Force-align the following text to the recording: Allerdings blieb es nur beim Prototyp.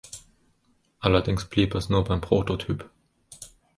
Allerdings 0.97 1.45
blieb 1.45 1.75
es 1.75 1.89
nur 1.89 2.03
beim 2.03 2.21
Prototyp. 2.21 2.89